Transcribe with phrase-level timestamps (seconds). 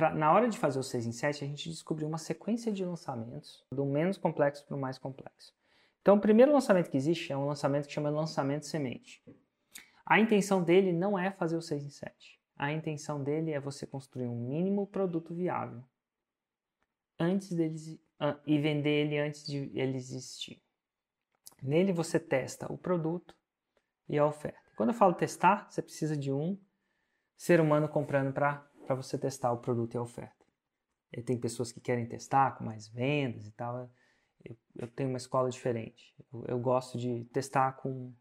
[0.00, 2.82] pra, na hora de fazer o 6 em 7, a gente descobriu uma sequência de
[2.82, 5.54] lançamentos, do menos complexo para o mais complexo.
[6.00, 9.22] Então, o primeiro lançamento que existe é um lançamento que chama lançamento semente.
[10.06, 12.40] A intenção dele não é fazer o 6 em 7.
[12.56, 15.84] A intenção dele é você construir um mínimo produto viável
[17.18, 18.00] antes dele
[18.46, 20.62] e vender ele antes de ele existir.
[21.62, 23.36] Nele você testa o produto
[24.08, 24.58] e a oferta.
[24.78, 26.58] Quando eu falo testar, você precisa de um
[27.36, 30.44] ser humano comprando para você testar o produto e a oferta.
[31.12, 33.90] E tem pessoas que querem testar com mais vendas e tal.
[34.44, 36.14] Eu, eu tenho uma escola diferente.
[36.32, 38.14] Eu, eu gosto de testar com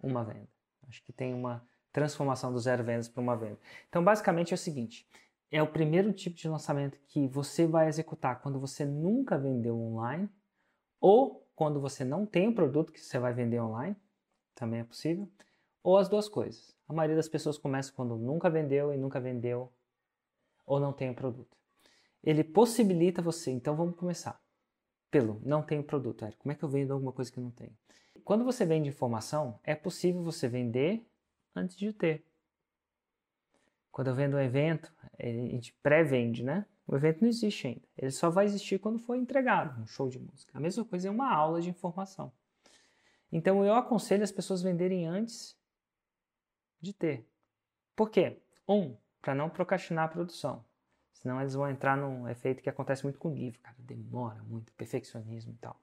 [0.00, 0.48] uma venda.
[0.88, 3.58] Acho que tem uma transformação do zero vendas para uma venda.
[3.88, 5.06] Então, basicamente é o seguinte:
[5.50, 10.28] é o primeiro tipo de lançamento que você vai executar quando você nunca vendeu online
[11.00, 13.96] ou quando você não tem o produto que você vai vender online,
[14.54, 15.28] também é possível,
[15.82, 16.77] ou as duas coisas.
[16.88, 19.70] A maioria das pessoas começa quando nunca vendeu e nunca vendeu
[20.66, 21.56] ou não tem o produto.
[22.24, 24.40] Ele possibilita você, então vamos começar
[25.10, 26.24] pelo não tem o produto.
[26.24, 27.70] Eric, como é que eu vendo alguma coisa que não tem?
[28.24, 31.06] Quando você vende informação, é possível você vender
[31.54, 32.24] antes de ter.
[33.90, 36.66] Quando eu vendo um evento, a gente pré-vende, né?
[36.86, 37.82] O evento não existe ainda.
[37.96, 40.56] Ele só vai existir quando for entregado, um show de música.
[40.56, 42.32] A mesma coisa é uma aula de informação.
[43.32, 45.57] Então eu aconselho as pessoas venderem antes
[46.80, 47.26] de ter.
[47.94, 48.38] Por quê?
[48.68, 50.64] Um, para não procrastinar a produção.
[51.12, 53.76] Senão eles vão entrar num efeito que acontece muito com o livro, cara.
[53.78, 55.80] Demora muito, perfeccionismo e tal.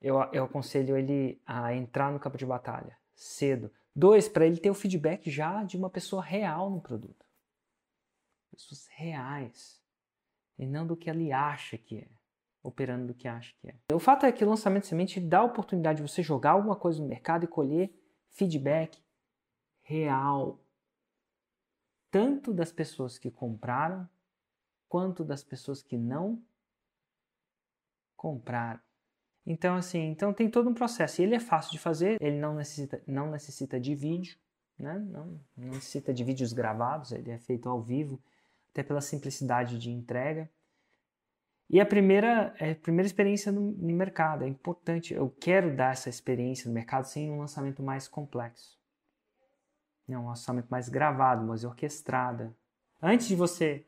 [0.00, 3.70] Eu, eu aconselho ele a entrar no campo de batalha cedo.
[3.94, 7.24] Dois, para ele ter o feedback já de uma pessoa real no produto.
[8.50, 9.80] Pessoas reais.
[10.58, 12.08] E não do que ele acha que é.
[12.62, 13.74] Operando do que acha que é.
[13.92, 16.76] O fato é que o lançamento de semente dá a oportunidade de você jogar alguma
[16.76, 17.92] coisa no mercado e colher
[18.30, 19.01] feedback
[19.82, 20.58] real.
[22.10, 24.08] Tanto das pessoas que compraram,
[24.88, 26.42] quanto das pessoas que não
[28.16, 28.80] compraram.
[29.44, 31.20] Então, assim, então tem todo um processo.
[31.20, 34.36] E ele é fácil de fazer, ele não necessita, não necessita de vídeo,
[34.78, 34.98] né?
[34.98, 38.22] não, não necessita de vídeos gravados, ele é feito ao vivo,
[38.70, 40.48] até pela simplicidade de entrega.
[41.68, 45.92] E a primeira, é a primeira experiência no, no mercado, é importante, eu quero dar
[45.92, 48.78] essa experiência no mercado sem um lançamento mais complexo.
[50.12, 52.54] Não, um lançamento mais gravado, mais orquestrada.
[53.00, 53.84] Antes de você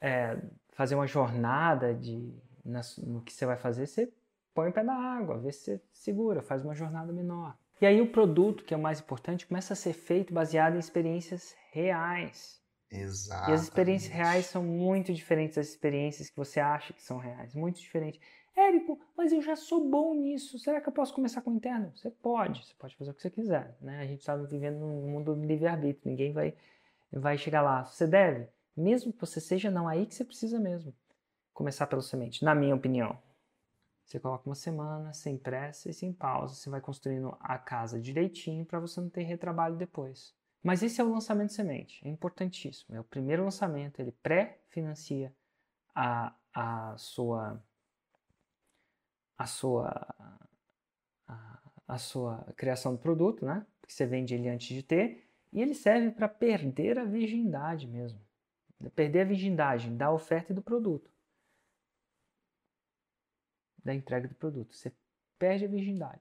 [0.00, 0.36] é,
[0.70, 2.34] fazer uma jornada de,
[2.64, 4.12] na, no que você vai fazer, você
[4.54, 7.56] põe o pé na água, vê se você segura, faz uma jornada menor.
[7.80, 10.78] E aí o produto, que é o mais importante, começa a ser feito baseado em
[10.78, 12.59] experiências reais.
[12.90, 13.50] Exato.
[13.50, 17.54] E as experiências reais são muito diferentes das experiências que você acha que são reais.
[17.54, 18.20] Muito diferentes.
[18.56, 20.58] Érico, mas eu já sou bom nisso.
[20.58, 21.92] Será que eu posso começar com o interno?
[21.96, 22.66] Você pode.
[22.66, 23.76] Você pode fazer o que você quiser.
[23.80, 24.00] Né?
[24.00, 26.10] A gente está vivendo num mundo do livre-arbítrio.
[26.10, 26.54] Ninguém vai,
[27.12, 27.84] vai chegar lá.
[27.84, 28.48] Você deve.
[28.76, 30.92] Mesmo que você seja não, aí que você precisa mesmo.
[31.54, 33.16] Começar pelo semente, na minha opinião.
[34.04, 36.54] Você coloca uma semana, sem pressa e sem pausa.
[36.54, 40.34] Você vai construindo a casa direitinho para você não ter retrabalho depois.
[40.62, 42.94] Mas esse é o lançamento semente, é importantíssimo.
[42.94, 45.34] É o primeiro lançamento, ele pré-financia
[45.94, 47.62] a, a sua
[49.38, 50.14] a sua
[51.26, 53.66] a, a, sua criação do produto, né?
[53.80, 58.20] Porque você vende ele antes de ter, e ele serve para perder a virgindade mesmo.
[58.94, 61.10] Perder a virgindade da oferta e do produto
[63.84, 64.74] da entrega do produto.
[64.74, 64.92] Você
[65.38, 66.20] perde a virgindade.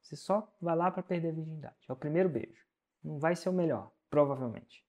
[0.00, 1.76] Você só vai lá para perder a virgindade.
[1.88, 2.64] É o primeiro beijo.
[3.04, 4.84] Não vai ser o melhor, provavelmente.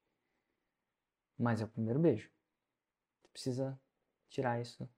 [1.38, 2.32] Mas é o primeiro beijo.
[3.22, 3.80] Você precisa
[4.30, 4.90] tirar isso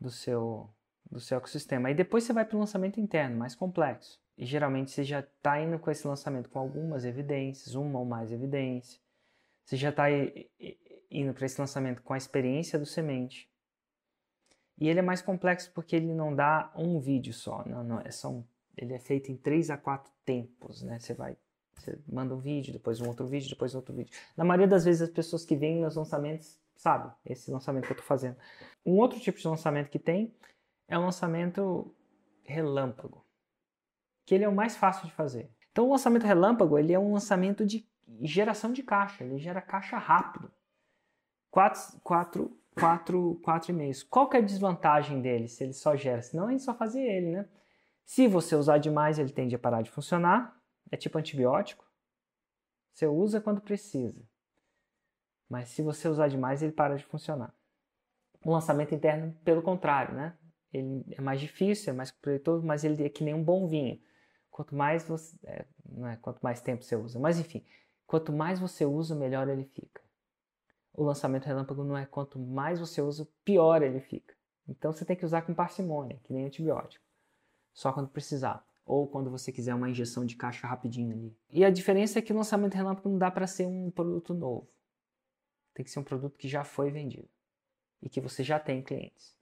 [0.00, 0.74] do seu
[1.10, 1.88] do seu ecossistema.
[1.88, 4.20] Aí depois você vai para o lançamento interno, mais complexo.
[4.36, 8.32] E geralmente você já está indo com esse lançamento com algumas evidências, uma ou mais
[8.32, 9.00] evidências.
[9.64, 10.04] Você já está
[11.10, 13.50] indo para esse lançamento com a experiência do semente.
[14.78, 18.10] E ele é mais complexo porque ele não dá um vídeo só, não, não, é
[18.10, 18.44] só um,
[18.76, 20.98] ele é feito em três a quatro tempos, né?
[20.98, 21.36] Você vai,
[21.82, 24.12] você manda um vídeo, depois um outro vídeo, depois outro vídeo.
[24.36, 27.94] Na maioria das vezes as pessoas que vêm nos lançamentos sabem esse lançamento que eu
[27.94, 28.36] estou fazendo.
[28.84, 30.34] Um outro tipo de lançamento que tem
[30.88, 31.94] é um lançamento
[32.44, 33.24] relâmpago,
[34.24, 35.50] que ele é o mais fácil de fazer.
[35.70, 37.86] Então o lançamento relâmpago ele é um lançamento de
[38.20, 40.50] geração de caixa, ele gera caixa rápido.
[41.50, 44.02] Quatro, quatro quatro, quatro e-mails.
[44.02, 46.22] Qual que é a desvantagem dele se ele só gera?
[46.22, 47.48] Senão a gente só fazia ele, né?
[48.04, 50.60] Se você usar demais, ele tende a parar de funcionar.
[50.92, 51.84] É tipo antibiótico.
[52.92, 54.22] Você usa quando precisa.
[55.48, 57.52] Mas se você usar demais, ele para de funcionar.
[58.44, 60.36] O lançamento interno, pelo contrário, né?
[60.72, 64.00] Ele é mais difícil, é mais protetor, mas ele é que nem um bom vinho.
[64.50, 67.64] Quanto mais você, é, não é quanto mais tempo você usa, mas enfim,
[68.06, 70.02] quanto mais você usa, melhor ele fica.
[70.94, 74.34] o lançamento relâmpago não é quanto mais você usa, pior ele fica.
[74.68, 77.04] Então você tem que usar com parcimônia, que nem antibiótico.
[77.72, 78.64] Só quando precisar.
[78.84, 81.36] Ou quando você quiser uma injeção de caixa rapidinho ali.
[81.50, 84.68] E a diferença é que o lançamento relâmpago não dá para ser um produto novo.
[85.74, 87.28] Tem que ser um produto que já foi vendido.
[88.02, 89.36] E que você já tem clientes.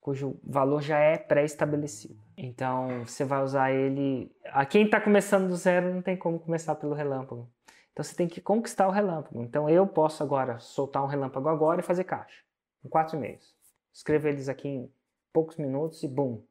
[0.00, 2.20] Cujo valor já é pré-estabelecido.
[2.36, 4.30] Então você vai usar ele.
[4.46, 7.48] A quem está começando do zero não tem como começar pelo relâmpago.
[7.92, 9.40] Então você tem que conquistar o relâmpago.
[9.40, 12.42] Então eu posso agora soltar um relâmpago agora e fazer caixa.
[12.84, 13.56] Em quatro e-mails.
[13.92, 14.92] Escrevo eles aqui em
[15.32, 16.42] poucos minutos e bum,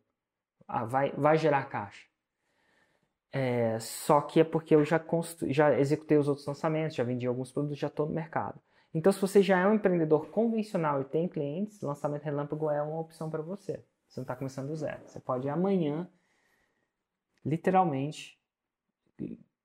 [0.67, 2.07] ah, vai, vai gerar caixa.
[3.31, 5.51] É, só que é porque eu já, constru...
[5.51, 8.61] já executei os outros lançamentos, já vendi alguns produtos, já estou no mercado.
[8.93, 12.99] Então, se você já é um empreendedor convencional e tem clientes, lançamento relâmpago é uma
[12.99, 13.83] opção para você.
[14.07, 15.01] Você não está começando do zero.
[15.07, 16.07] Você pode amanhã,
[17.43, 18.39] literalmente,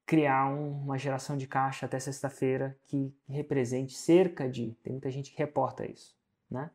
[0.06, 4.72] criar uma geração de caixa até sexta-feira que represente cerca de.
[4.82, 6.16] Tem muita gente que reporta isso,
[6.50, 6.70] né?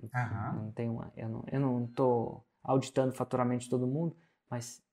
[0.00, 0.62] Uhum.
[0.62, 4.14] Não tem uma, eu não eu não estou auditando o faturamento de todo mundo,
[4.50, 4.84] mas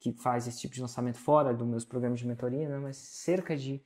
[0.00, 2.78] que faz esse tipo de lançamento fora dos meus programas de mentoria, né?
[2.78, 3.84] mas cerca de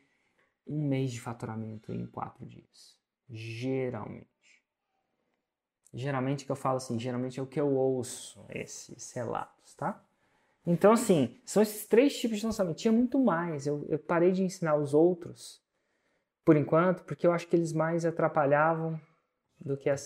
[0.64, 2.96] um mês de faturamento em quatro dias.
[3.28, 4.28] Geralmente.
[5.92, 10.00] Geralmente que eu falo assim, geralmente é o que eu ouço, esses relatos, tá?
[10.64, 12.76] Então, assim, são esses três tipos de lançamento.
[12.76, 13.66] Tinha muito mais.
[13.66, 15.62] Eu, eu parei de ensinar os outros,
[16.44, 19.00] por enquanto, porque eu acho que eles mais atrapalhavam
[19.60, 19.96] do que, a,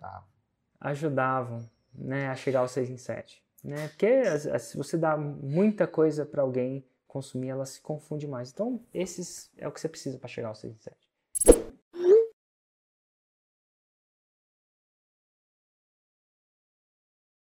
[0.00, 0.24] a,
[0.80, 3.42] ajudavam né, a chegar ao 6 em 7.
[3.62, 3.88] Né?
[3.88, 4.24] Porque
[4.58, 8.50] se você dá muita coisa para alguém consumir, ela se confunde mais.
[8.50, 10.96] Então, esses é o que você precisa para chegar ao 6 em 7.